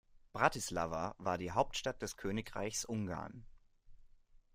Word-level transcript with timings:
Bratislava 0.33 1.13
war 1.19 1.37
die 1.37 1.51
Hauptstadt 1.51 2.01
des 2.01 2.17
Königreichs 2.17 2.85
Ungarn. 2.85 3.45